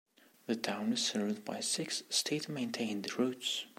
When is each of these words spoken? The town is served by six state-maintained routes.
The 0.47 0.55
town 0.55 0.93
is 0.93 1.05
served 1.05 1.45
by 1.45 1.59
six 1.59 2.01
state-maintained 2.09 3.19
routes. 3.19 3.67